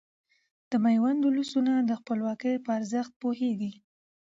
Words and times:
د 0.69 0.71
ميوند 0.83 1.21
ولسونه 1.23 1.73
د 1.79 1.91
خپلواکۍ 1.99 2.55
په 2.65 2.69
ارزښت 2.79 3.11
پوهيږي. 3.21 3.71